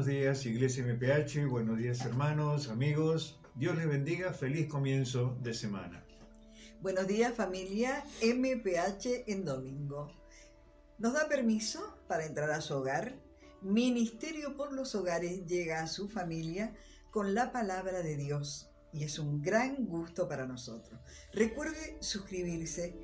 Buenos 0.00 0.18
días, 0.18 0.46
Iglesia 0.46 0.82
MPH, 0.82 1.46
buenos 1.46 1.76
días 1.76 2.00
hermanos, 2.06 2.70
amigos. 2.70 3.38
Dios 3.54 3.76
les 3.76 3.86
bendiga, 3.86 4.32
feliz 4.32 4.66
comienzo 4.66 5.36
de 5.42 5.52
semana. 5.52 6.02
Buenos 6.80 7.06
días 7.06 7.34
familia 7.34 8.02
MPH 8.22 9.24
en 9.26 9.44
domingo. 9.44 10.10
Nos 10.96 11.12
da 11.12 11.28
permiso 11.28 11.98
para 12.08 12.24
entrar 12.24 12.50
a 12.50 12.62
su 12.62 12.76
hogar. 12.76 13.14
Ministerio 13.60 14.56
por 14.56 14.72
los 14.72 14.94
hogares 14.94 15.44
llega 15.44 15.82
a 15.82 15.86
su 15.86 16.08
familia 16.08 16.74
con 17.10 17.34
la 17.34 17.52
palabra 17.52 18.00
de 18.00 18.16
Dios 18.16 18.70
y 18.94 19.04
es 19.04 19.18
un 19.18 19.42
gran 19.42 19.84
gusto 19.84 20.26
para 20.26 20.46
nosotros. 20.46 20.98
Recuerde 21.34 21.98
suscribirse 22.00 22.96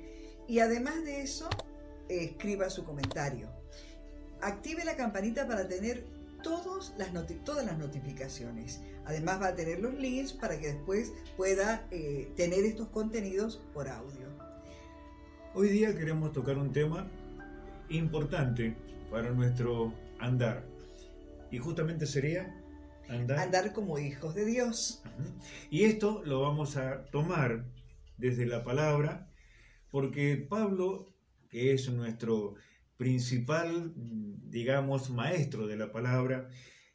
y 0.47 0.61
además 0.61 1.03
de 1.03 1.21
eso, 1.21 1.47
escriba 2.09 2.71
su 2.71 2.83
comentario. 2.83 3.53
Active 4.41 4.83
la 4.83 4.95
campanita 4.95 5.47
para 5.47 5.67
tener 5.67 6.16
todas 6.47 6.93
las, 6.97 7.43
todas 7.43 7.65
las 7.65 7.77
notificaciones. 7.77 8.81
Además 9.05 9.41
va 9.41 9.47
a 9.49 9.55
tener 9.55 9.79
los 9.79 9.93
links 9.93 10.33
para 10.33 10.57
que 10.59 10.67
después 10.73 11.13
pueda 11.35 11.85
eh, 11.91 12.31
tener 12.35 12.63
estos 12.63 12.87
contenidos 12.89 13.61
por 13.73 13.87
audio. 13.89 14.27
Hoy 15.53 15.69
día 15.69 15.95
queremos 15.95 16.31
tocar 16.31 16.57
un 16.57 16.71
tema 16.71 17.07
importante 17.89 18.75
para 19.11 19.31
nuestro 19.31 19.93
andar. 20.19 20.63
Y 21.51 21.57
justamente 21.57 22.05
sería 22.05 22.55
andar. 23.09 23.39
Andar 23.39 23.73
como 23.73 23.99
hijos 23.99 24.33
de 24.35 24.45
Dios. 24.45 25.01
Y 25.69 25.83
esto 25.83 26.21
lo 26.25 26.41
vamos 26.41 26.77
a 26.77 27.05
tomar 27.05 27.65
desde 28.17 28.45
la 28.45 28.63
palabra, 28.63 29.29
porque 29.91 30.45
Pablo, 30.49 31.07
que 31.49 31.73
es 31.73 31.89
nuestro 31.89 32.55
principal, 32.97 33.93
digamos, 33.95 35.09
maestro 35.09 35.67
de 35.67 35.77
la 35.77 35.91
palabra, 35.91 36.49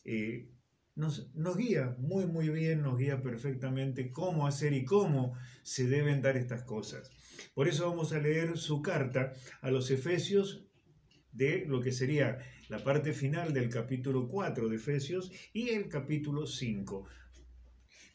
eh, 0.04 0.48
nos, 0.94 1.34
nos, 1.34 1.56
guía 1.56 1.96
muy, 1.98 2.26
muy 2.26 2.48
bien, 2.50 2.82
nos 2.82 2.98
guía 2.98 3.22
perfectamente 3.22 4.10
cómo 4.10 4.46
hacer 4.46 4.74
y 4.74 4.84
cómo 4.84 5.34
se 5.62 5.86
deben 5.86 6.20
dar 6.20 6.36
estas 6.36 6.64
cosas. 6.64 7.10
Por 7.54 7.68
eso 7.68 7.88
vamos 7.88 8.12
a 8.12 8.18
leer 8.18 8.58
su 8.58 8.82
carta 8.82 9.32
a 9.62 9.70
los 9.70 9.90
Efesios 9.90 10.66
de 11.32 11.64
lo 11.66 11.80
que 11.80 11.92
sería 11.92 12.38
la 12.68 12.82
parte 12.82 13.12
final 13.12 13.52
del 13.52 13.68
capítulo 13.68 14.28
4 14.28 14.68
de 14.68 14.76
Efesios 14.76 15.30
y 15.52 15.70
el 15.70 15.88
capítulo 15.88 16.46
5. 16.46 17.06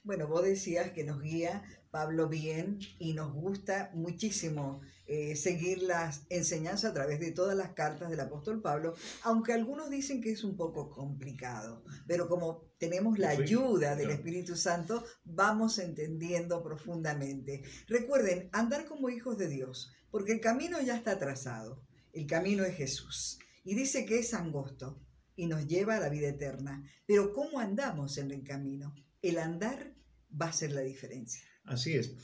Bueno, 0.08 0.26
vos 0.26 0.42
decías 0.42 0.92
que 0.92 1.04
nos 1.04 1.22
guía 1.22 1.66
Pablo 1.92 2.30
bien 2.30 2.80
y 2.98 3.12
nos 3.12 3.34
gusta 3.34 3.92
muchísimo 3.94 4.80
eh, 5.06 5.36
seguir 5.36 5.82
las 5.82 6.22
enseñanzas 6.30 6.92
a 6.92 6.94
través 6.94 7.20
de 7.20 7.34
todas 7.34 7.58
las 7.58 7.74
cartas 7.74 8.10
del 8.10 8.22
apóstol 8.22 8.62
Pablo, 8.62 8.94
aunque 9.24 9.52
algunos 9.52 9.90
dicen 9.90 10.22
que 10.22 10.32
es 10.32 10.46
un 10.46 10.56
poco 10.56 10.90
complicado, 10.90 11.84
pero 12.08 12.30
como 12.30 12.62
tenemos 12.78 13.20
la 13.20 13.32
ayuda 13.32 13.98
del 13.98 14.12
Espíritu 14.12 14.56
Santo, 14.56 15.04
vamos 15.26 15.78
entendiendo 15.78 16.64
profundamente. 16.64 17.64
Recuerden, 17.90 18.48
andar 18.54 18.86
como 18.86 19.10
hijos 19.10 19.38
de 19.38 19.50
Dios, 19.50 19.92
porque 20.10 20.32
el 20.32 20.40
camino 20.40 20.80
ya 20.82 20.96
está 20.96 21.20
trazado, 21.20 21.86
el 22.14 22.28
camino 22.28 22.64
es 22.64 22.78
Jesús, 22.78 23.40
y 23.66 23.76
dice 23.76 24.06
que 24.06 24.20
es 24.20 24.34
angosto 24.34 25.02
y 25.36 25.48
nos 25.48 25.68
lleva 25.68 25.98
a 25.98 26.00
la 26.00 26.08
vida 26.08 26.30
eterna, 26.30 26.90
pero 27.06 27.34
¿cómo 27.34 27.60
andamos 27.60 28.18
en 28.18 28.32
el 28.32 28.46
camino? 28.46 28.96
El 29.22 29.40
andar 29.40 29.97
va 30.30 30.48
a 30.48 30.54
ser 30.54 30.72
la 30.72 30.82
diferencia. 30.82 31.48
Así 31.64 31.94
es. 31.94 32.16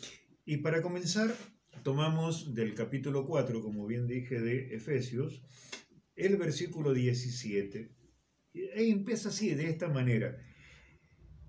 Y 0.46 0.58
para 0.58 0.82
comenzar, 0.82 1.34
tomamos 1.84 2.54
del 2.54 2.74
capítulo 2.74 3.26
4, 3.26 3.62
como 3.62 3.86
bien 3.86 4.08
dije, 4.08 4.40
de 4.40 4.76
Efesios, 4.76 5.44
el 6.16 6.38
versículo 6.38 6.94
17. 6.94 7.92
Y 8.54 8.92
empieza 8.92 9.30
así, 9.30 9.54
de 9.56 9.70
esta 9.70 9.88
manera. 9.88 10.38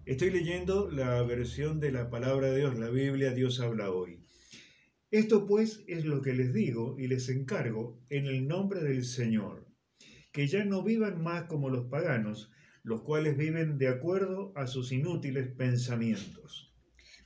Estoy 0.07 0.31
leyendo 0.31 0.91
la 0.91 1.23
versión 1.23 1.81
de 1.81 1.91
la 1.93 2.11
palabra 2.11 2.51
de 2.51 2.59
Dios, 2.59 2.79
la 2.79 2.91
Biblia, 2.91 3.33
Dios 3.33 3.61
habla 3.61 3.91
hoy. 3.91 4.25
Esto 5.11 5.47
pues 5.47 5.85
es 5.87 6.05
lo 6.05 6.23
que 6.23 6.33
les 6.33 6.53
digo 6.53 6.97
y 6.99 7.07
les 7.07 7.29
encargo 7.29 8.05
en 8.09 8.27
el 8.27 8.49
nombre 8.49 8.83
del 8.83 9.05
Señor, 9.05 9.67
que 10.33 10.47
ya 10.47 10.65
no 10.65 10.83
vivan 10.83 11.23
más 11.23 11.45
como 11.45 11.71
los 11.71 11.87
paganos, 11.87 12.51
los 12.85 13.03
cuales 13.03 13.37
viven 13.37 13.77
de 13.77 13.89
acuerdo 13.89 14.53
a 14.55 14.69
sus 14.69 14.93
inútiles 14.93 15.49
pensamientos 15.49 16.75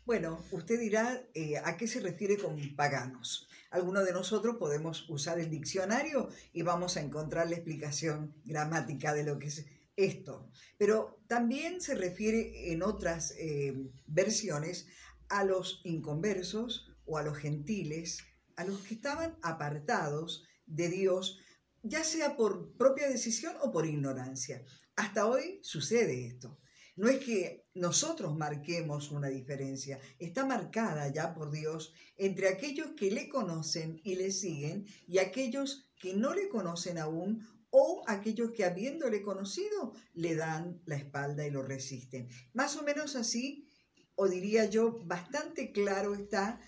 bueno, 0.08 0.42
usted 0.52 0.80
dirá 0.80 1.22
eh, 1.34 1.58
a 1.58 1.76
qué 1.76 1.86
se 1.86 2.00
refiere 2.00 2.38
con 2.38 2.74
paganos. 2.76 3.46
Algunos 3.70 4.06
de 4.06 4.14
nosotros 4.14 4.56
podemos 4.56 5.06
usar 5.10 5.38
el 5.38 5.50
diccionario 5.50 6.30
y 6.54 6.62
vamos 6.62 6.96
a 6.96 7.02
encontrar 7.02 7.50
la 7.50 7.56
explicación 7.56 8.34
gramática 8.42 9.12
de 9.12 9.24
lo 9.24 9.38
que 9.38 9.48
es 9.48 9.66
esto. 9.96 10.50
Pero 10.78 11.20
también 11.26 11.82
se 11.82 11.94
refiere 11.94 12.72
en 12.72 12.82
otras 12.82 13.34
eh, 13.36 13.76
versiones 14.06 14.86
a 15.28 15.44
los 15.44 15.82
inconversos 15.84 16.90
o 17.04 17.18
a 17.18 17.22
los 17.22 17.36
gentiles, 17.36 18.24
a 18.56 18.64
los 18.64 18.78
que 18.78 18.94
estaban 18.94 19.36
apartados 19.42 20.48
de 20.64 20.88
Dios, 20.88 21.38
ya 21.82 22.02
sea 22.02 22.34
por 22.34 22.74
propia 22.78 23.10
decisión 23.10 23.56
o 23.60 23.70
por 23.72 23.84
ignorancia. 23.84 24.64
Hasta 24.98 25.28
hoy 25.28 25.60
sucede 25.62 26.26
esto. 26.26 26.58
No 26.96 27.08
es 27.08 27.20
que 27.24 27.68
nosotros 27.74 28.36
marquemos 28.36 29.12
una 29.12 29.28
diferencia, 29.28 30.00
está 30.18 30.44
marcada 30.44 31.06
ya 31.06 31.34
por 31.34 31.52
Dios 31.52 31.94
entre 32.16 32.48
aquellos 32.48 32.88
que 32.96 33.12
le 33.12 33.28
conocen 33.28 34.00
y 34.02 34.16
le 34.16 34.32
siguen 34.32 34.86
y 35.06 35.18
aquellos 35.18 35.88
que 36.00 36.14
no 36.14 36.34
le 36.34 36.48
conocen 36.48 36.98
aún 36.98 37.46
o 37.70 38.02
aquellos 38.08 38.50
que 38.50 38.64
habiéndole 38.64 39.22
conocido 39.22 39.94
le 40.14 40.34
dan 40.34 40.82
la 40.84 40.96
espalda 40.96 41.46
y 41.46 41.52
lo 41.52 41.62
resisten. 41.62 42.28
Más 42.52 42.74
o 42.74 42.82
menos 42.82 43.14
así, 43.14 43.68
o 44.16 44.26
diría 44.26 44.64
yo, 44.64 44.98
bastante 45.04 45.70
claro 45.70 46.16
está 46.16 46.60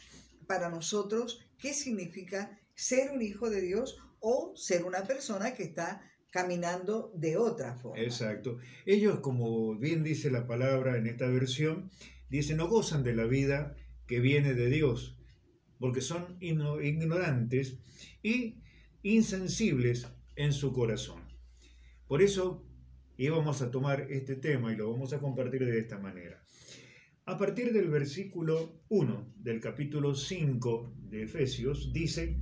para 0.47 0.69
nosotros 0.71 1.41
qué 1.59 1.75
significa 1.75 2.61
ser 2.77 3.11
un 3.11 3.23
hijo 3.23 3.51
de 3.51 3.61
Dios 3.61 3.99
o 4.21 4.55
ser 4.55 4.85
una 4.85 5.03
persona 5.03 5.53
que 5.53 5.65
está 5.65 6.07
caminando 6.31 7.13
de 7.15 7.37
otra 7.37 7.75
forma. 7.75 8.03
Exacto. 8.03 8.59
Ellos, 8.87 9.21
como 9.21 9.77
bien 9.77 10.03
dice 10.03 10.31
la 10.31 10.47
palabra 10.47 10.97
en 10.97 11.07
esta 11.07 11.27
versión, 11.27 11.91
dicen, 12.29 12.59
no 12.59 12.69
gozan 12.69 13.03
de 13.03 13.15
la 13.15 13.25
vida 13.25 13.77
que 14.07 14.21
viene 14.21 14.55
de 14.55 14.69
Dios, 14.69 15.19
porque 15.79 16.01
son 16.01 16.37
ignorantes 16.41 17.79
y 18.23 18.63
insensibles 19.03 20.09
en 20.37 20.53
su 20.53 20.73
corazón. 20.73 21.23
Por 22.07 22.23
eso 22.23 22.65
íbamos 23.17 23.63
a 23.63 23.71
tomar 23.71 24.07
este 24.11 24.37
tema 24.37 24.73
y 24.73 24.77
lo 24.77 24.91
vamos 24.91 25.13
a 25.13 25.21
compartir 25.21 25.65
de 25.65 25.79
esta 25.79 25.99
manera. 25.99 26.43
A 27.27 27.37
partir 27.39 27.73
del 27.73 27.89
versículo 27.89 28.81
1 28.89 29.35
del 29.37 29.61
capítulo 29.61 30.15
5 30.15 30.95
de 31.11 31.23
Efesios 31.23 31.93
dice, 31.93 32.41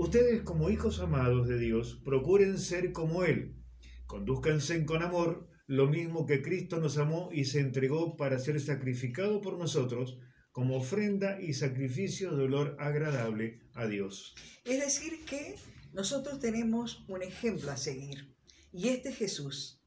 Ustedes 0.00 0.40
como 0.40 0.70
hijos 0.70 0.98
amados 1.00 1.46
de 1.46 1.58
Dios, 1.58 2.00
procuren 2.02 2.58
ser 2.58 2.90
como 2.90 3.22
Él. 3.22 3.62
Conduzcanse 4.06 4.86
con 4.86 5.02
amor, 5.02 5.46
lo 5.66 5.88
mismo 5.88 6.24
que 6.24 6.40
Cristo 6.40 6.80
nos 6.80 6.96
amó 6.96 7.28
y 7.30 7.44
se 7.44 7.60
entregó 7.60 8.16
para 8.16 8.38
ser 8.38 8.58
sacrificado 8.62 9.42
por 9.42 9.58
nosotros 9.58 10.16
como 10.52 10.78
ofrenda 10.78 11.38
y 11.38 11.52
sacrificio 11.52 12.34
de 12.34 12.44
olor 12.44 12.76
agradable 12.78 13.60
a 13.74 13.86
Dios. 13.86 14.34
Es 14.64 14.80
decir, 14.80 15.22
que 15.26 15.56
nosotros 15.92 16.40
tenemos 16.40 17.04
un 17.06 17.22
ejemplo 17.22 17.70
a 17.70 17.76
seguir, 17.76 18.34
y 18.72 18.88
este 18.88 19.10
es 19.10 19.16
Jesús. 19.18 19.82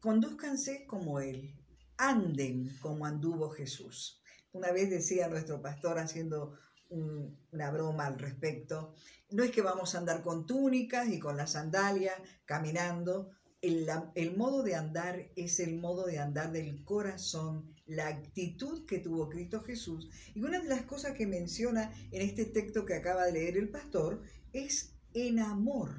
Conduzcanse 0.00 0.86
como 0.86 1.20
Él, 1.20 1.54
anden 1.98 2.74
como 2.80 3.04
anduvo 3.04 3.50
Jesús. 3.50 4.22
Una 4.50 4.72
vez 4.72 4.88
decía 4.88 5.28
nuestro 5.28 5.60
pastor 5.60 5.98
haciendo 5.98 6.56
una 6.90 7.70
broma 7.70 8.06
al 8.06 8.18
respecto. 8.18 8.94
No 9.30 9.42
es 9.44 9.50
que 9.50 9.62
vamos 9.62 9.94
a 9.94 9.98
andar 9.98 10.22
con 10.22 10.46
túnicas 10.46 11.08
y 11.08 11.18
con 11.18 11.36
las 11.36 11.52
sandalias 11.52 12.14
caminando. 12.44 13.30
El, 13.60 13.88
el, 14.14 14.36
modo 14.36 14.62
de 14.62 14.76
andar 14.76 15.32
es 15.34 15.58
el 15.58 15.78
modo 15.78 16.06
de 16.06 16.20
andar 16.20 16.52
del 16.52 16.84
corazón, 16.84 17.74
la 17.86 18.06
actitud 18.06 18.86
que 18.86 19.00
tuvo 19.00 19.28
Cristo 19.28 19.62
Jesús. 19.62 20.08
Y 20.34 20.42
una 20.42 20.60
de 20.60 20.68
las 20.68 20.82
cosas 20.82 21.12
que 21.12 21.26
menciona 21.26 21.92
en 22.12 22.22
este 22.22 22.44
texto 22.44 22.86
que 22.86 22.94
acaba 22.94 23.24
de 23.24 23.32
leer 23.32 23.56
el 23.56 23.68
pastor 23.68 24.22
es 24.52 24.94
en 25.12 25.40
amor. 25.40 25.90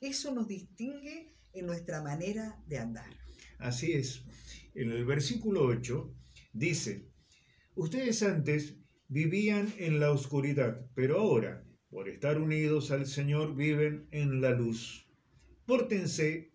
Eso 0.00 0.32
nos 0.32 0.46
distingue 0.46 1.34
en 1.52 1.66
nuestra 1.66 2.00
manera 2.00 2.62
de 2.66 2.78
andar. 2.78 3.10
Así 3.58 3.92
es. 3.92 4.22
En 4.74 4.92
el 4.92 5.04
versículo 5.04 5.64
8 5.64 6.14
dice, 6.52 7.08
ustedes 7.74 8.22
antes 8.22 8.76
vivían 9.08 9.72
en 9.78 10.00
la 10.00 10.10
oscuridad, 10.12 10.86
pero 10.94 11.20
ahora, 11.20 11.64
por 11.90 12.08
estar 12.08 12.38
unidos 12.38 12.90
al 12.90 13.06
Señor, 13.06 13.54
viven 13.54 14.08
en 14.10 14.40
la 14.40 14.50
luz. 14.50 15.06
Pórtense, 15.66 16.52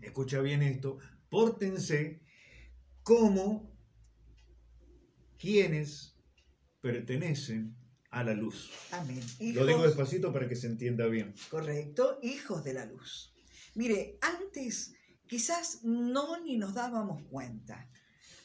escucha 0.00 0.40
bien 0.40 0.62
esto, 0.62 0.98
pórtense 1.28 2.22
como 3.02 3.76
quienes 5.38 6.16
pertenecen 6.80 7.76
a 8.10 8.24
la 8.24 8.34
luz. 8.34 8.70
Amén. 8.92 9.20
Lo 9.54 9.66
digo 9.66 9.82
despacito 9.82 10.32
para 10.32 10.48
que 10.48 10.56
se 10.56 10.66
entienda 10.66 11.06
bien. 11.06 11.34
Correcto, 11.50 12.18
hijos 12.22 12.64
de 12.64 12.74
la 12.74 12.86
luz. 12.86 13.34
Mire, 13.74 14.18
antes 14.20 14.94
Quizás 15.28 15.84
no 15.84 16.42
ni 16.42 16.56
nos 16.56 16.72
dábamos 16.72 17.22
cuenta, 17.24 17.86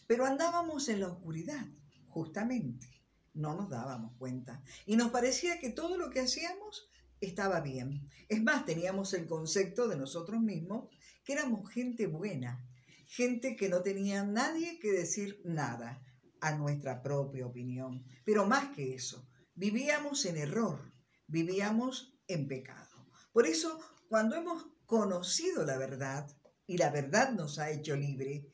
pero 0.06 0.26
andábamos 0.26 0.90
en 0.90 1.00
la 1.00 1.08
oscuridad, 1.08 1.66
justamente. 2.10 2.93
No 3.34 3.56
nos 3.56 3.70
dábamos 3.70 4.16
cuenta. 4.18 4.62
Y 4.86 4.96
nos 4.96 5.12
parecía 5.12 5.60
que 5.60 5.70
todo 5.70 5.98
lo 5.98 6.10
que 6.10 6.22
hacíamos 6.22 6.90
estaba 7.20 7.62
bien. 7.62 8.10
Es 8.30 8.42
más, 8.44 8.66
teníamos 8.66 9.14
el 9.14 9.28
concepto 9.28 9.88
de 9.88 9.96
nosotros 9.96 10.42
mismos 10.42 10.90
que 11.24 11.34
éramos 11.34 11.70
gente 11.70 12.08
buena, 12.08 12.68
gente 13.08 13.56
que 13.56 13.70
no 13.70 13.82
tenía 13.82 14.24
nadie 14.24 14.80
que 14.80 14.92
decir 14.92 15.42
nada 15.46 16.04
a 16.42 16.56
nuestra 16.56 17.02
propia 17.02 17.46
opinión. 17.46 18.06
Pero 18.26 18.46
más 18.46 18.76
que 18.76 18.94
eso, 18.94 19.28
vivíamos 19.56 20.26
en 20.26 20.38
error, 20.38 20.94
vivíamos 21.28 22.14
en 22.28 22.48
pecado. 22.48 23.08
Por 23.32 23.48
eso, 23.48 23.80
cuando 24.10 24.36
hemos 24.36 24.68
conocido 24.86 25.66
la 25.66 25.78
verdad 25.78 26.30
y 26.68 26.78
la 26.78 26.90
verdad 26.90 27.32
nos 27.32 27.60
ha 27.60 27.72
hecho 27.72 27.96
libre, 27.96 28.48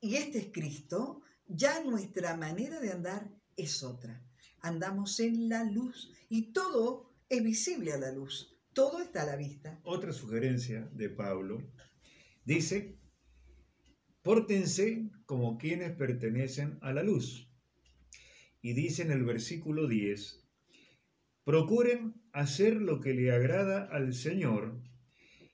y 0.00 0.16
este 0.16 0.38
es 0.38 0.46
Cristo, 0.52 1.22
ya 1.46 1.82
nuestra 1.82 2.36
manera 2.36 2.80
de 2.80 2.92
andar 2.92 3.30
es 3.56 3.82
otra. 3.82 4.22
Andamos 4.60 5.20
en 5.20 5.48
la 5.48 5.64
luz 5.64 6.12
y 6.28 6.52
todo 6.52 7.12
es 7.28 7.42
visible 7.42 7.92
a 7.92 7.98
la 7.98 8.12
luz, 8.12 8.56
todo 8.72 9.00
está 9.00 9.22
a 9.22 9.26
la 9.26 9.36
vista. 9.36 9.80
Otra 9.84 10.12
sugerencia 10.12 10.88
de 10.92 11.08
Pablo 11.08 11.62
dice, 12.44 12.98
pórtense 14.22 15.10
como 15.24 15.58
quienes 15.58 15.92
pertenecen 15.92 16.78
a 16.82 16.92
la 16.92 17.02
luz. 17.02 17.48
Y 18.60 18.72
dice 18.72 19.02
en 19.02 19.12
el 19.12 19.24
versículo 19.24 19.86
10, 19.86 20.44
procuren 21.44 22.14
hacer 22.32 22.74
lo 22.76 23.00
que 23.00 23.14
le 23.14 23.32
agrada 23.32 23.84
al 23.84 24.14
Señor 24.14 24.82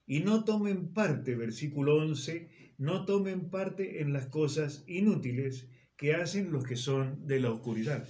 y 0.07 0.21
no 0.21 0.45
tomen 0.45 0.93
parte, 0.93 1.35
versículo 1.35 1.97
11, 1.97 2.75
no 2.79 3.05
tomen 3.05 3.51
parte 3.51 4.01
en 4.01 4.13
las 4.13 4.27
cosas 4.27 4.85
inútiles 4.87 5.69
que 6.03 6.17
hacen 6.17 6.51
los 6.51 6.65
que 6.65 6.75
son 6.75 7.29
de 7.29 7.39
la 7.39 7.53
oscuridad. 7.53 8.05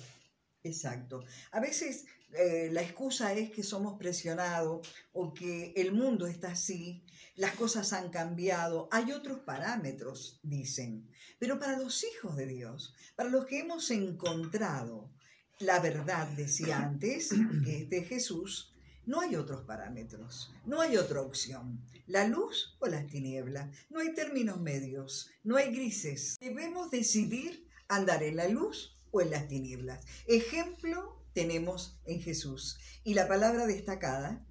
Exacto. 0.64 1.22
A 1.50 1.60
veces 1.60 2.06
eh, 2.32 2.70
la 2.72 2.80
excusa 2.80 3.34
es 3.34 3.50
que 3.50 3.62
somos 3.62 3.98
presionados 3.98 4.88
o 5.12 5.34
que 5.34 5.74
el 5.76 5.92
mundo 5.92 6.26
está 6.26 6.52
así, 6.52 7.04
las 7.36 7.54
cosas 7.54 7.92
han 7.92 8.08
cambiado, 8.08 8.88
hay 8.90 9.12
otros 9.12 9.40
parámetros, 9.40 10.40
dicen. 10.42 11.06
Pero 11.38 11.58
para 11.58 11.78
los 11.78 12.02
hijos 12.02 12.34
de 12.34 12.46
Dios, 12.46 12.94
para 13.14 13.28
los 13.28 13.44
que 13.44 13.58
hemos 13.58 13.90
encontrado 13.90 15.12
la 15.58 15.78
verdad, 15.78 16.26
decía 16.28 16.78
antes, 16.78 17.28
que 17.62 17.82
es 17.82 17.90
de 17.90 18.02
Jesús, 18.04 18.74
no 19.04 19.20
hay 19.20 19.36
otros 19.36 19.64
parámetros, 19.64 20.50
no 20.64 20.80
hay 20.80 20.96
otra 20.96 21.20
opción. 21.20 21.78
La 22.06 22.26
luz 22.26 22.74
o 22.80 22.86
las 22.86 23.06
tinieblas, 23.06 23.68
no 23.90 24.00
hay 24.00 24.14
términos 24.14 24.60
medios, 24.60 25.30
no 25.44 25.56
hay 25.56 25.74
grises. 25.74 26.38
Debemos 26.40 26.90
decidir 26.90 27.68
andar 27.96 28.22
en 28.22 28.36
la 28.36 28.48
luz 28.48 28.96
o 29.10 29.20
en 29.20 29.30
las 29.30 29.48
tinieblas. 29.48 30.04
Ejemplo 30.26 31.22
tenemos 31.32 32.00
en 32.04 32.20
Jesús. 32.20 32.78
Y 33.04 33.14
la 33.14 33.28
palabra 33.28 33.66
destacada 33.66 34.44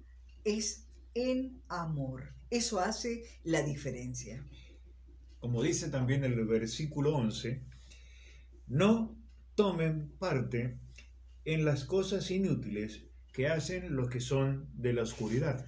es 0.44 0.86
en 1.14 1.62
amor. 1.68 2.34
Eso 2.50 2.80
hace 2.80 3.24
la 3.44 3.62
diferencia. 3.62 4.44
Como 5.40 5.62
dice 5.62 5.88
también 5.88 6.24
el 6.24 6.44
versículo 6.46 7.16
11, 7.16 7.62
no 8.68 9.16
tomen 9.54 10.12
parte 10.18 10.78
en 11.44 11.64
las 11.64 11.84
cosas 11.84 12.30
inútiles 12.30 13.02
que 13.32 13.48
hacen 13.48 13.96
los 13.96 14.08
que 14.08 14.20
son 14.20 14.68
de 14.74 14.92
la 14.92 15.02
oscuridad. 15.02 15.66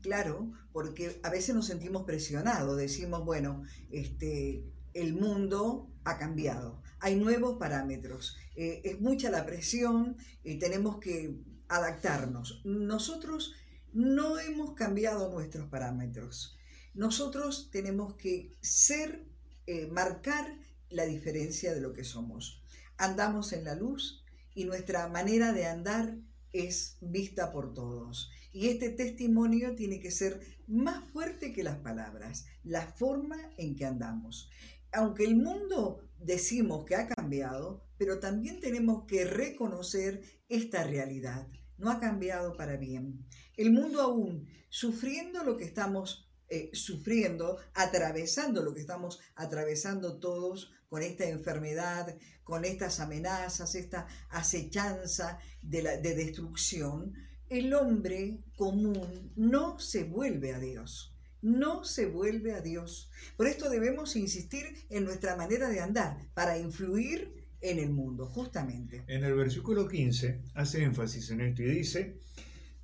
Claro, 0.00 0.52
porque 0.72 1.18
a 1.22 1.30
veces 1.30 1.54
nos 1.54 1.66
sentimos 1.66 2.04
presionados, 2.04 2.76
decimos, 2.76 3.24
bueno, 3.24 3.62
este, 3.90 4.64
el 4.92 5.14
mundo 5.14 5.90
ha 6.04 6.18
cambiado, 6.18 6.82
hay 7.00 7.16
nuevos 7.16 7.58
parámetros, 7.58 8.36
eh, 8.56 8.80
es 8.84 9.00
mucha 9.00 9.30
la 9.30 9.44
presión 9.44 10.16
y 10.42 10.58
tenemos 10.58 10.98
que 10.98 11.36
adaptarnos. 11.68 12.62
Nosotros 12.64 13.54
no 13.92 14.38
hemos 14.38 14.74
cambiado 14.74 15.30
nuestros 15.30 15.68
parámetros. 15.68 16.56
Nosotros 16.94 17.70
tenemos 17.70 18.14
que 18.14 18.56
ser, 18.60 19.24
eh, 19.66 19.86
marcar 19.86 20.58
la 20.90 21.06
diferencia 21.06 21.74
de 21.74 21.80
lo 21.80 21.92
que 21.92 22.04
somos. 22.04 22.62
Andamos 22.96 23.52
en 23.52 23.64
la 23.64 23.74
luz 23.74 24.24
y 24.54 24.64
nuestra 24.64 25.08
manera 25.08 25.52
de 25.52 25.66
andar 25.66 26.16
es 26.52 26.96
vista 27.00 27.50
por 27.52 27.74
todos. 27.74 28.30
Y 28.52 28.68
este 28.68 28.90
testimonio 28.90 29.74
tiene 29.74 29.98
que 29.98 30.12
ser 30.12 30.40
más 30.68 31.04
fuerte 31.10 31.52
que 31.52 31.64
las 31.64 31.78
palabras, 31.78 32.46
la 32.62 32.86
forma 32.86 33.36
en 33.56 33.74
que 33.74 33.84
andamos. 33.84 34.48
Aunque 34.94 35.24
el 35.24 35.36
mundo 35.36 36.00
decimos 36.18 36.84
que 36.84 36.96
ha 36.96 37.08
cambiado, 37.08 37.84
pero 37.98 38.18
también 38.18 38.60
tenemos 38.60 39.04
que 39.06 39.24
reconocer 39.24 40.22
esta 40.48 40.84
realidad. 40.84 41.46
No 41.76 41.90
ha 41.90 42.00
cambiado 42.00 42.56
para 42.56 42.76
bien. 42.76 43.26
El 43.56 43.72
mundo 43.72 44.00
aún, 44.00 44.48
sufriendo 44.68 45.44
lo 45.44 45.56
que 45.56 45.64
estamos 45.64 46.24
eh, 46.48 46.70
sufriendo, 46.74 47.58
atravesando 47.72 48.62
lo 48.62 48.74
que 48.74 48.80
estamos 48.80 49.18
atravesando 49.34 50.18
todos 50.18 50.72
con 50.88 51.02
esta 51.02 51.26
enfermedad, 51.26 52.16
con 52.44 52.66
estas 52.66 53.00
amenazas, 53.00 53.74
esta 53.74 54.06
acechanza 54.28 55.38
de, 55.62 55.82
destrucción, 56.02 57.14
el 57.48 57.72
hombre 57.72 58.44
común 58.56 59.32
no 59.36 59.78
se 59.78 60.04
vuelve 60.04 60.52
a 60.52 60.58
Dios. 60.58 61.13
No 61.44 61.84
se 61.84 62.06
vuelve 62.06 62.54
a 62.54 62.62
Dios. 62.62 63.10
Por 63.36 63.46
esto 63.46 63.68
debemos 63.68 64.16
insistir 64.16 64.64
en 64.88 65.04
nuestra 65.04 65.36
manera 65.36 65.68
de 65.68 65.78
andar 65.78 66.16
para 66.32 66.56
influir 66.56 67.34
en 67.60 67.78
el 67.78 67.90
mundo, 67.90 68.24
justamente. 68.24 69.04
En 69.08 69.24
el 69.24 69.34
versículo 69.34 69.86
15 69.86 70.40
hace 70.54 70.82
énfasis 70.82 71.28
en 71.32 71.42
esto 71.42 71.62
y 71.62 71.66
dice, 71.66 72.16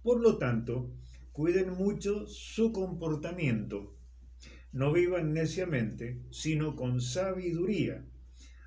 por 0.02 0.20
lo 0.20 0.36
tanto, 0.36 0.92
cuiden 1.32 1.70
mucho 1.70 2.26
su 2.26 2.70
comportamiento, 2.70 3.96
no 4.72 4.92
vivan 4.92 5.32
neciamente, 5.32 6.20
sino 6.30 6.76
con 6.76 7.00
sabiduría, 7.00 8.04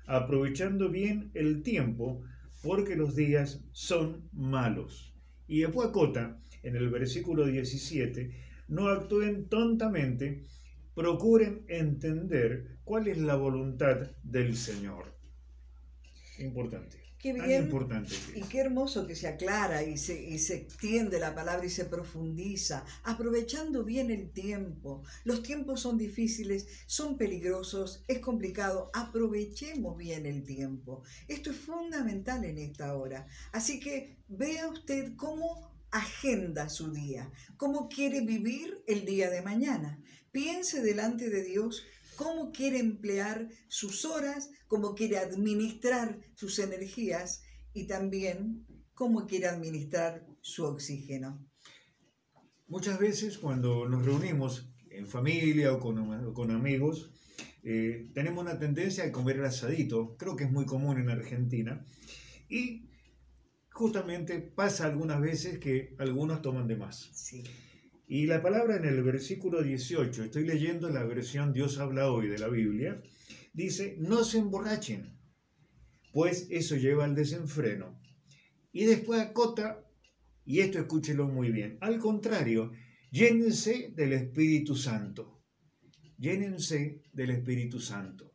aprovechando 0.08 0.90
bien 0.90 1.30
el 1.34 1.62
tiempo, 1.62 2.20
porque 2.64 2.96
los 2.96 3.14
días 3.14 3.60
son 3.70 4.28
malos. 4.32 5.14
Y 5.46 5.60
después 5.60 5.90
acota, 5.90 6.42
en 6.64 6.74
el 6.74 6.88
versículo 6.88 7.46
17, 7.46 8.53
no 8.68 8.88
actúen 8.88 9.48
tontamente, 9.48 10.44
procuren 10.94 11.64
entender 11.68 12.78
cuál 12.84 13.08
es 13.08 13.18
la 13.18 13.36
voluntad 13.36 14.10
del 14.22 14.56
Señor. 14.56 15.14
Importante. 16.38 17.04
Qué 17.24 17.32
bien. 17.32 17.70
y 18.34 18.42
qué 18.42 18.58
hermoso 18.58 19.06
que 19.06 19.16
se 19.16 19.26
aclara 19.26 19.82
y 19.82 19.96
se, 19.96 20.22
y 20.22 20.38
se 20.38 20.56
extiende 20.56 21.18
la 21.18 21.34
palabra 21.34 21.64
y 21.64 21.70
se 21.70 21.86
profundiza, 21.86 22.84
aprovechando 23.02 23.82
bien 23.82 24.10
el 24.10 24.30
tiempo. 24.30 25.02
Los 25.24 25.42
tiempos 25.42 25.80
son 25.80 25.96
difíciles, 25.96 26.66
son 26.86 27.16
peligrosos, 27.16 28.04
es 28.08 28.18
complicado. 28.18 28.90
Aprovechemos 28.92 29.96
bien 29.96 30.26
el 30.26 30.44
tiempo. 30.44 31.02
Esto 31.26 31.50
es 31.50 31.56
fundamental 31.56 32.44
en 32.44 32.58
esta 32.58 32.94
hora. 32.94 33.26
Así 33.52 33.80
que 33.80 34.18
vea 34.28 34.68
usted 34.68 35.16
cómo 35.16 35.73
agenda 35.94 36.68
su 36.68 36.92
día, 36.92 37.30
cómo 37.56 37.88
quiere 37.88 38.20
vivir 38.20 38.82
el 38.88 39.04
día 39.04 39.30
de 39.30 39.42
mañana. 39.42 40.02
Piense 40.32 40.82
delante 40.82 41.30
de 41.30 41.44
Dios 41.44 41.84
cómo 42.16 42.50
quiere 42.50 42.80
emplear 42.80 43.48
sus 43.68 44.04
horas, 44.04 44.50
cómo 44.66 44.96
quiere 44.96 45.18
administrar 45.18 46.18
sus 46.34 46.58
energías 46.58 47.44
y 47.72 47.86
también 47.86 48.66
cómo 48.92 49.26
quiere 49.26 49.46
administrar 49.46 50.26
su 50.40 50.64
oxígeno. 50.64 51.48
Muchas 52.66 52.98
veces 52.98 53.38
cuando 53.38 53.88
nos 53.88 54.04
reunimos 54.04 54.68
en 54.90 55.06
familia 55.06 55.72
o 55.74 55.78
con, 55.78 56.50
amigos, 56.50 57.12
eh, 57.62 58.10
tenemos 58.14 58.42
una 58.42 58.58
tendencia 58.58 59.04
a 59.04 59.12
comer 59.12 59.36
el 59.36 59.44
asadito, 59.44 60.16
creo 60.16 60.34
que 60.34 60.44
es 60.44 60.50
muy 60.50 60.66
común 60.66 60.98
en 60.98 61.08
Argentina, 61.08 61.84
y 62.48 62.90
justamente 63.74 64.38
pasa 64.40 64.86
algunas 64.86 65.20
veces 65.20 65.58
que 65.58 65.96
algunos 65.98 66.40
toman 66.42 66.68
de 66.68 66.76
más. 66.76 67.10
Sí. 67.12 67.42
Y 68.06 68.26
la 68.26 68.40
palabra 68.40 68.76
en 68.76 68.84
el 68.84 69.02
versículo 69.02 69.62
18, 69.62 70.24
estoy 70.24 70.46
leyendo 70.46 70.90
la 70.90 71.02
versión 71.02 71.52
Dios 71.52 71.78
habla 71.78 72.10
hoy 72.10 72.28
de 72.28 72.38
la 72.38 72.48
Biblia, 72.48 73.02
dice, 73.52 73.96
no 73.98 74.22
se 74.22 74.38
emborrachen, 74.38 75.18
pues 76.12 76.46
eso 76.50 76.76
lleva 76.76 77.04
al 77.04 77.16
desenfreno. 77.16 78.00
Y 78.70 78.84
después 78.84 79.20
acota, 79.20 79.84
y 80.44 80.60
esto 80.60 80.78
escúchelo 80.78 81.26
muy 81.26 81.50
bien, 81.50 81.76
al 81.80 81.98
contrario, 81.98 82.70
llénense 83.10 83.92
del 83.96 84.12
Espíritu 84.12 84.76
Santo, 84.76 85.42
llénense 86.16 87.02
del 87.12 87.30
Espíritu 87.30 87.80
Santo 87.80 88.33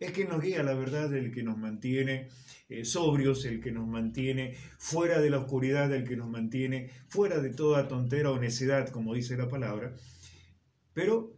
es 0.00 0.12
que 0.12 0.24
nos 0.24 0.42
guía 0.42 0.62
la 0.62 0.74
verdad, 0.74 1.14
el 1.14 1.32
que 1.32 1.42
nos 1.42 1.56
mantiene 1.58 2.28
eh, 2.68 2.84
sobrios, 2.84 3.44
el 3.44 3.60
que 3.60 3.72
nos 3.72 3.86
mantiene 3.86 4.56
fuera 4.78 5.20
de 5.20 5.30
la 5.30 5.38
oscuridad, 5.38 5.92
el 5.92 6.04
que 6.04 6.16
nos 6.16 6.28
mantiene 6.28 6.90
fuera 7.08 7.38
de 7.38 7.50
toda 7.50 7.88
tontera 7.88 8.30
o 8.30 8.38
necedad, 8.38 8.88
como 8.88 9.14
dice 9.14 9.36
la 9.36 9.48
palabra. 9.48 9.94
Pero 10.92 11.36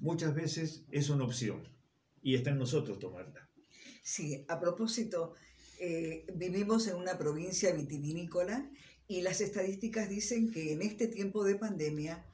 muchas 0.00 0.34
veces 0.34 0.86
es 0.90 1.10
una 1.10 1.24
opción 1.24 1.68
y 2.22 2.34
está 2.34 2.50
en 2.50 2.58
nosotros 2.58 2.98
tomarla. 2.98 3.48
Sí, 4.02 4.44
a 4.48 4.60
propósito, 4.60 5.34
eh, 5.80 6.26
vivimos 6.34 6.86
en 6.88 6.96
una 6.96 7.18
provincia 7.18 7.72
vitivinícola 7.72 8.70
y 9.06 9.22
las 9.22 9.40
estadísticas 9.40 10.08
dicen 10.08 10.50
que 10.50 10.72
en 10.72 10.82
este 10.82 11.08
tiempo 11.08 11.44
de 11.44 11.56
pandemia 11.56 12.24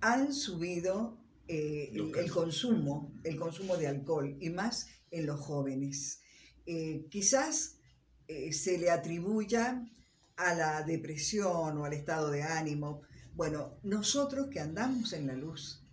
han 0.00 0.32
subido 0.32 1.18
eh, 1.48 1.90
el, 1.92 2.30
consumo, 2.30 3.12
el 3.24 3.36
consumo 3.36 3.76
de 3.76 3.86
alcohol 3.86 4.36
y 4.40 4.50
más 4.50 4.88
en 5.10 5.26
los 5.26 5.40
jóvenes. 5.40 6.20
Eh, 6.66 7.06
quizás 7.10 7.78
se 8.50 8.76
le 8.78 8.90
atribuya 8.90 9.86
a 10.36 10.54
la 10.54 10.82
depresión 10.82 11.78
o 11.78 11.84
al 11.84 11.92
estado 11.92 12.30
de 12.30 12.42
ánimo. 12.42 13.02
Bueno, 13.34 13.78
nosotros 13.84 14.48
que 14.50 14.58
andamos 14.58 15.12
en 15.12 15.28
la 15.28 15.36
luz, 15.36 15.86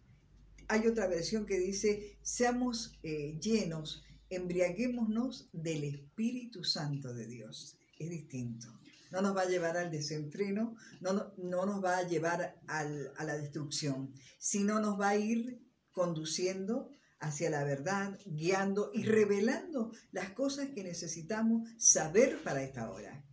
hay 0.68 0.88
otra 0.88 1.06
versión 1.06 1.46
que 1.46 1.60
dice, 1.60 2.18
seamos 2.24 2.98
llenos 3.04 4.04
embriaguémonos 4.30 5.50
del 5.54 5.84
Espíritu 5.84 6.64
Santo 6.64 7.14
de 7.14 7.28
Dios. 7.28 7.78
Es 8.00 8.10
distinto. 8.10 8.68
No 9.14 9.22
nos 9.22 9.38
va 9.38 9.44
a 9.44 9.48
llevar 9.48 9.78
al 9.78 9.92
desenfreno, 9.92 10.76
no, 11.00 11.32
no, 11.38 11.66
nos 11.68 11.84
va 11.84 12.00
a 12.00 12.08
llevar 12.08 12.60
a 12.68 12.84
la 12.84 13.38
destrucción, 13.38 14.12
sino 14.40 14.80
nos 14.80 15.00
va 15.00 15.10
a 15.10 15.18
ir 15.18 15.62
conduciendo 15.92 16.90
hacia 17.20 17.52
la 17.52 17.64
verdad, 17.64 18.18
guiando 18.26 18.90
y 18.92 19.04
revelando 19.04 19.92
las 20.12 20.32
cosas 20.32 20.70
que 20.70 20.84
necesitamos 20.84 21.70
saber 21.78 22.40
para 22.44 22.64
esta 22.64 22.90
hora. 22.90 23.24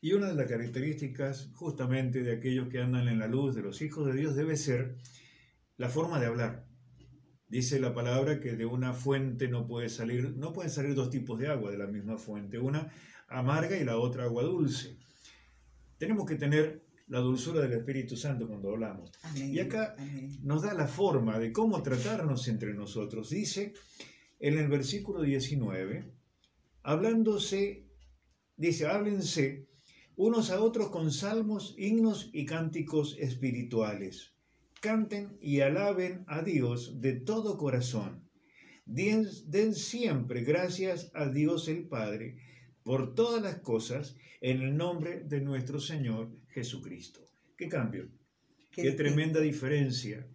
Y 0.00 0.14
una 0.14 0.28
de 0.28 0.34
las 0.34 0.48
características 0.48 1.50
justamente 1.52 2.22
de 2.22 2.32
aquellos 2.32 2.70
que 2.70 2.80
andan 2.80 3.06
en 3.06 3.18
la 3.18 3.28
luz, 3.28 3.54
de 3.54 3.60
los 3.60 3.82
hijos 3.82 4.06
de 4.06 4.14
Dios, 4.14 4.34
debe 4.34 4.56
ser 4.56 4.96
la 5.76 5.90
forma 5.90 6.18
de 6.18 6.26
hablar. 6.28 6.66
Dice 7.46 7.78
la 7.78 7.92
palabra 7.92 8.40
que 8.40 8.52
de 8.52 8.64
una 8.64 8.94
fuente 8.94 9.48
no 9.48 9.66
puede 9.66 9.90
salir, 9.90 10.34
no 10.38 10.54
pueden 10.54 10.70
salir 10.70 10.94
dos 10.94 11.10
tipos 11.10 11.38
de 11.38 11.48
agua 11.48 11.70
de 11.70 11.76
la 11.76 11.88
misma 11.88 12.16
fuente, 12.16 12.58
una 12.58 12.90
amarga 13.28 13.76
y 13.76 13.84
la 13.84 13.98
otra 13.98 14.24
agua 14.24 14.42
dulce. 14.44 14.96
Tenemos 16.00 16.24
que 16.26 16.36
tener 16.36 16.82
la 17.08 17.20
dulzura 17.20 17.60
del 17.60 17.74
Espíritu 17.74 18.16
Santo 18.16 18.48
cuando 18.48 18.70
hablamos. 18.70 19.12
y 19.36 19.58
acá 19.60 19.94
nos 20.42 20.62
da 20.62 20.72
la 20.72 20.88
forma 20.88 21.38
de 21.38 21.52
cómo 21.52 21.82
tratarnos 21.82 22.48
entre 22.48 22.72
nosotros. 22.72 23.28
Dice 23.28 23.74
en 24.38 24.58
el 24.58 24.68
versículo 24.68 25.20
19, 25.20 26.10
hablándose, 26.82 27.86
dice, 28.56 28.86
háblense 28.86 29.68
unos 30.16 30.50
a 30.50 30.62
otros 30.62 30.88
con 30.88 31.12
salmos, 31.12 31.74
himnos 31.76 32.30
y 32.32 32.46
cánticos 32.46 33.16
espirituales 33.18 34.34
canten 34.80 35.36
y 35.40 35.60
alaben 35.60 36.24
a 36.26 36.42
Dios 36.42 37.00
de 37.00 37.12
todo 37.12 37.58
corazón. 37.58 38.28
Den, 38.86 39.26
den, 39.46 39.74
siempre 39.74 40.42
gracias 40.42 41.10
a 41.14 41.28
Dios 41.28 41.68
el 41.68 41.86
Padre 41.86 42.38
por 42.82 43.14
todas 43.14 43.42
las 43.42 43.56
cosas 43.60 44.16
en 44.40 44.62
el 44.62 44.76
nombre 44.76 45.20
de 45.20 45.40
nuestro 45.40 45.80
Señor 45.80 46.30
Jesucristo. 46.48 47.20
¿Qué 47.56 47.68
cambio? 47.68 48.08
Qué, 48.72 48.92
tremenda 48.92 49.40
diferencia. 49.40 50.26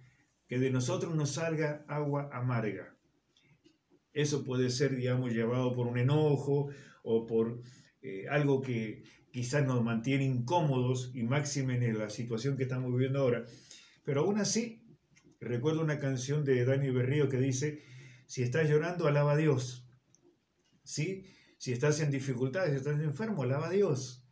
Que 0.48 0.60
de 0.60 0.70
nosotros 0.70 1.16
nos 1.16 1.32
salga 1.32 1.84
agua 1.88 2.30
amarga. 2.32 2.96
Eso 4.14 4.44
puede 4.44 4.70
ser, 4.70 4.96
digamos, 4.96 5.34
llevado 5.34 5.74
por 5.74 5.88
un 5.88 5.98
enojo 5.98 6.70
o 7.04 7.26
por 7.26 7.62
eh, 8.02 8.28
algo 8.30 8.62
que 8.62 9.04
quizás 9.32 9.66
nos 9.66 9.84
mantiene 9.84 10.24
incómodos 10.24 11.12
y 11.14 11.24
máxime 11.24 11.76
en 11.76 11.98
la 11.98 12.10
situación 12.10 12.56
que 12.56 12.64
estamos 12.64 12.92
viviendo 12.92 13.20
ahora 13.20 13.46
pero 14.06 14.22
aún 14.22 14.38
así, 14.38 14.82
recuerdo 15.42 15.82
una 15.82 16.00
canción 16.00 16.46
de 16.46 16.64
Dani 16.64 16.92
Berrío 16.92 17.28
que 17.28 17.38
dice, 17.38 17.82
si 18.28 18.44
estás 18.44 18.70
llorando, 18.70 19.08
alaba 19.08 19.34
a 19.34 19.38
Dios. 19.38 19.84
¿Sí? 20.84 21.26
Si 21.58 21.72
estás 21.72 22.00
en 22.00 22.12
dificultades, 22.12 22.72
si 22.72 22.78
estás 22.78 23.00
enfermo, 23.02 23.44
alaba 23.44 23.68
a 23.68 23.72
Dios, 23.72 24.26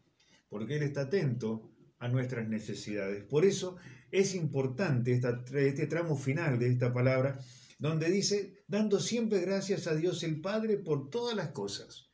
porque 0.49 0.75
Él 0.77 0.83
está 0.83 1.01
atento 1.01 1.71
a 1.99 2.07
nuestras 2.07 2.47
necesidades. 2.47 3.23
Por 3.23 3.45
eso 3.45 3.77
es 4.11 4.35
importante 4.35 5.13
este 5.13 5.87
tramo 5.87 6.17
final 6.17 6.59
de 6.59 6.69
esta 6.69 6.93
palabra, 6.93 7.39
donde 7.79 8.09
dice, 8.09 8.63
dando 8.67 8.99
siempre 8.99 9.39
gracias 9.39 9.87
a 9.87 9.95
Dios 9.95 10.23
el 10.23 10.41
Padre 10.41 10.77
por 10.77 11.09
todas 11.09 11.35
las 11.35 11.49
cosas 11.49 12.09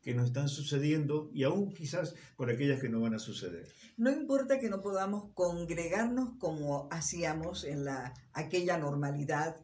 que 0.00 0.14
nos 0.14 0.26
están 0.26 0.48
sucediendo 0.48 1.30
y 1.32 1.44
aún 1.44 1.72
quizás 1.72 2.14
por 2.36 2.50
aquellas 2.50 2.80
que 2.80 2.88
no 2.88 3.00
van 3.00 3.14
a 3.14 3.18
suceder. 3.18 3.66
No 3.96 4.10
importa 4.10 4.58
que 4.58 4.70
no 4.70 4.80
podamos 4.80 5.32
congregarnos 5.34 6.38
como 6.38 6.88
hacíamos 6.90 7.64
en 7.64 7.84
la, 7.84 8.14
aquella 8.32 8.78
normalidad 8.78 9.56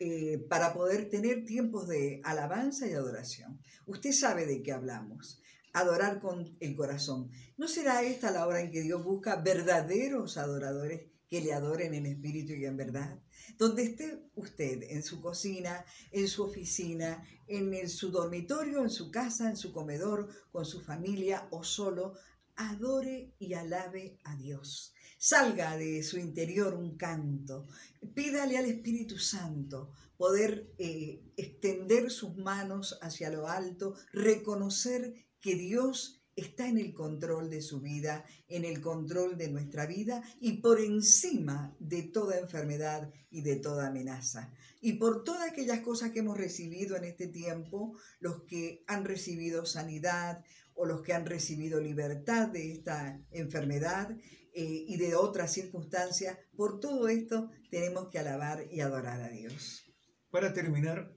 eh, 0.00 0.44
para 0.48 0.74
poder 0.74 1.08
tener 1.08 1.44
tiempos 1.44 1.86
de 1.86 2.20
alabanza 2.24 2.88
y 2.88 2.94
adoración. 2.94 3.60
Usted 3.86 4.10
sabe 4.12 4.44
de 4.44 4.62
qué 4.62 4.72
hablamos. 4.72 5.40
Adorar 5.72 6.20
con 6.20 6.56
el 6.60 6.74
corazón. 6.74 7.30
¿No 7.56 7.68
será 7.68 8.02
esta 8.02 8.30
la 8.30 8.46
hora 8.46 8.60
en 8.60 8.70
que 8.70 8.82
Dios 8.82 9.04
busca 9.04 9.36
verdaderos 9.36 10.36
adoradores 10.36 11.02
que 11.28 11.40
le 11.40 11.52
adoren 11.52 11.94
en 11.94 12.06
espíritu 12.06 12.52
y 12.54 12.64
en 12.64 12.76
verdad? 12.76 13.20
Donde 13.58 13.84
esté 13.84 14.20
usted, 14.34 14.82
en 14.90 15.02
su 15.02 15.20
cocina, 15.20 15.84
en 16.10 16.28
su 16.28 16.42
oficina, 16.44 17.24
en 17.46 17.88
su 17.88 18.10
dormitorio, 18.10 18.82
en 18.82 18.90
su 18.90 19.10
casa, 19.10 19.48
en 19.48 19.56
su 19.56 19.72
comedor, 19.72 20.28
con 20.50 20.64
su 20.64 20.80
familia 20.80 21.46
o 21.50 21.62
solo, 21.62 22.14
adore 22.56 23.34
y 23.38 23.54
alabe 23.54 24.18
a 24.24 24.36
Dios. 24.36 24.94
Salga 25.18 25.76
de 25.76 26.02
su 26.02 26.18
interior 26.18 26.74
un 26.74 26.96
canto. 26.96 27.66
Pídale 28.14 28.58
al 28.58 28.66
Espíritu 28.66 29.18
Santo 29.18 29.92
poder 30.16 30.72
eh, 30.78 31.22
extender 31.36 32.10
sus 32.10 32.36
manos 32.36 32.98
hacia 33.02 33.30
lo 33.30 33.48
alto, 33.48 33.94
reconocer 34.12 35.14
que 35.40 35.54
Dios 35.56 36.24
está 36.36 36.68
en 36.68 36.78
el 36.78 36.92
control 36.94 37.48
de 37.48 37.62
su 37.62 37.80
vida, 37.80 38.24
en 38.48 38.64
el 38.64 38.80
control 38.80 39.38
de 39.38 39.48
nuestra 39.48 39.86
vida 39.86 40.22
y 40.40 40.54
por 40.60 40.80
encima 40.80 41.76
de 41.78 42.02
toda 42.02 42.38
enfermedad 42.38 43.12
y 43.30 43.42
de 43.42 43.56
toda 43.56 43.88
amenaza. 43.88 44.52
Y 44.80 44.94
por 44.94 45.24
todas 45.24 45.50
aquellas 45.50 45.80
cosas 45.80 46.10
que 46.10 46.20
hemos 46.20 46.36
recibido 46.36 46.96
en 46.96 47.04
este 47.04 47.28
tiempo, 47.28 47.96
los 48.20 48.42
que 48.42 48.84
han 48.86 49.04
recibido 49.04 49.64
sanidad 49.64 50.44
o 50.74 50.86
los 50.86 51.02
que 51.02 51.12
han 51.12 51.26
recibido 51.26 51.80
libertad 51.80 52.48
de 52.48 52.72
esta 52.72 53.20
enfermedad 53.30 54.16
eh, 54.54 54.84
y 54.86 54.96
de 54.96 55.14
otras 55.14 55.52
circunstancias, 55.52 56.38
por 56.56 56.80
todo 56.80 57.08
esto 57.08 57.50
tenemos 57.70 58.08
que 58.08 58.18
alabar 58.18 58.64
y 58.70 58.80
adorar 58.80 59.20
a 59.22 59.28
Dios. 59.28 59.84
Para 60.30 60.52
terminar, 60.52 61.12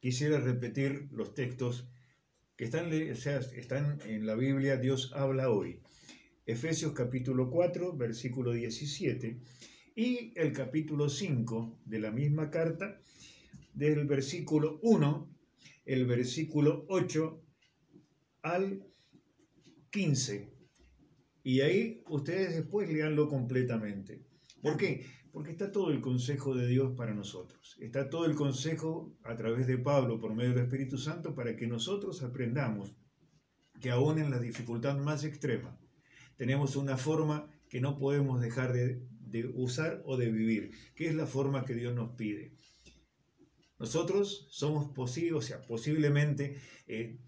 quisiera 0.00 0.38
repetir 0.38 1.08
los 1.12 1.34
textos 1.34 1.88
que 2.56 2.64
están, 2.64 2.92
están 2.92 3.98
en 4.06 4.26
la 4.26 4.34
Biblia, 4.34 4.76
Dios 4.76 5.12
habla 5.14 5.50
hoy. 5.50 5.80
Efesios 6.44 6.92
capítulo 6.92 7.50
4, 7.50 7.96
versículo 7.96 8.52
17, 8.52 9.38
y 9.94 10.32
el 10.34 10.52
capítulo 10.52 11.08
5 11.08 11.80
de 11.84 11.98
la 12.00 12.10
misma 12.10 12.50
carta, 12.50 13.00
del 13.74 14.06
versículo 14.06 14.78
1, 14.82 15.30
el 15.84 16.06
versículo 16.06 16.84
8 16.88 17.42
al 18.42 18.84
15. 19.90 20.52
Y 21.44 21.60
ahí 21.60 22.02
ustedes 22.08 22.54
después 22.54 22.90
leanlo 22.90 23.28
completamente. 23.28 24.24
¿Por 24.60 24.76
qué? 24.76 25.04
Porque 25.32 25.50
está 25.50 25.72
todo 25.72 25.90
el 25.90 26.00
consejo 26.00 26.54
de 26.54 26.66
Dios 26.66 26.92
para 26.96 27.14
nosotros. 27.14 27.76
Está 27.80 28.08
todo 28.10 28.26
el 28.26 28.34
consejo 28.34 29.16
a 29.24 29.34
través 29.34 29.66
de 29.66 29.78
Pablo 29.78 30.20
por 30.20 30.34
medio 30.34 30.54
del 30.54 30.64
Espíritu 30.64 30.98
Santo 30.98 31.34
para 31.34 31.56
que 31.56 31.66
nosotros 31.66 32.22
aprendamos 32.22 32.94
que 33.80 33.90
aún 33.90 34.18
en 34.18 34.30
la 34.30 34.38
dificultad 34.38 34.96
más 34.98 35.24
extrema 35.24 35.78
tenemos 36.36 36.76
una 36.76 36.96
forma 36.96 37.50
que 37.68 37.80
no 37.80 37.98
podemos 37.98 38.40
dejar 38.40 38.72
de, 38.72 39.02
usar 39.54 40.02
o 40.04 40.16
de 40.16 40.30
vivir, 40.30 40.72
que 40.94 41.08
es 41.08 41.14
la 41.14 41.26
forma 41.26 41.64
que 41.64 41.74
Dios 41.74 41.94
nos 41.94 42.14
pide. 42.16 42.54
Nosotros 43.78 44.46
somos 44.50 44.92
posibles, 44.92 45.32
o 45.32 45.40
sea, 45.40 45.60
posiblemente 45.62 46.60
eh, 46.86 47.18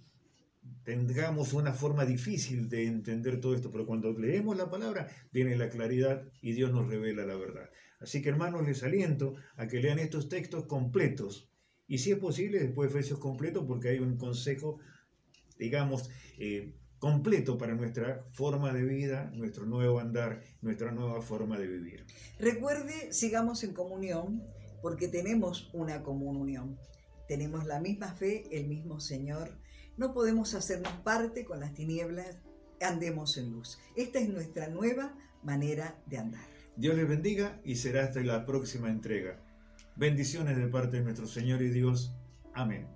tengamos 0.85 1.53
una 1.53 1.73
forma 1.73 2.05
difícil 2.05 2.69
de 2.69 2.87
entender 2.87 3.41
todo 3.41 3.55
esto, 3.55 3.71
pero 3.71 3.87
cuando 3.87 4.13
leemos 4.13 4.57
la 4.57 4.71
palabra 4.71 5.09
viene 5.33 5.57
la 5.57 5.71
claridad 5.71 6.23
y 6.41 6.53
Dios 6.53 6.73
nos 6.73 6.89
revela 6.89 7.25
la 7.25 7.37
verdad. 7.37 7.71
Así 8.01 8.21
que 8.21 8.29
hermanos, 8.29 8.67
les 8.67 8.83
aliento 8.83 9.35
a 9.57 9.67
que 9.67 9.81
lean 9.81 9.99
estos 9.99 10.29
textos 10.29 10.67
completos. 10.67 11.51
Y 11.87 11.99
si 11.99 12.13
es 12.13 12.19
posible, 12.19 12.59
después 12.61 12.91
Efesios 12.91 13.19
completo, 13.19 13.67
porque 13.67 13.89
hay 13.89 13.99
un 13.99 14.17
consejo, 14.17 14.79
digamos, 15.59 16.11
eh, 16.39 16.75
completo 16.99 17.59
para 17.59 17.75
nuestra 17.75 18.25
forma 18.33 18.73
de 18.73 18.83
vida, 18.83 19.31
nuestro 19.35 19.67
nuevo 19.67 20.01
andar, 20.01 20.43
nuestra 20.63 20.91
nueva 20.91 21.21
forma 21.21 21.59
de 21.59 21.67
vivir. 21.67 22.07
Recuerde, 22.39 23.13
sigamos 23.13 23.65
en 23.65 23.75
comunión, 23.75 24.43
porque 24.81 25.09
tenemos 25.09 25.71
una 25.73 26.03
comunión. 26.03 26.79
Tenemos 27.29 27.67
la 27.67 27.81
misma 27.81 28.15
fe, 28.15 28.45
el 28.51 28.69
mismo 28.69 29.01
Señor. 29.01 29.59
No 29.97 30.13
podemos 30.13 30.55
hacernos 30.55 30.93
parte 31.05 31.45
con 31.45 31.61
las 31.61 31.75
tinieblas, 31.75 32.39
andemos 32.81 33.37
en 33.39 33.51
luz. 33.51 33.79
Esta 33.97 34.19
es 34.19 34.29
nuestra 34.29 34.69
nueva 34.69 35.15
manera 35.43 35.97
de 36.07 36.19
andar. 36.19 36.47
Dios 36.77 36.97
les 36.97 37.09
bendiga 37.09 37.61
y 37.65 37.77
será 37.77 38.05
hasta 38.05 38.21
la 38.21 38.45
próxima 38.45 38.91
entrega. 38.91 39.41
Bendiciones 39.97 40.57
de 40.57 40.67
parte 40.67 40.97
de 40.99 41.05
nuestro 41.05 41.27
Señor 41.27 41.63
y 41.63 41.71
Dios. 41.71 42.13
Amén. 42.53 42.89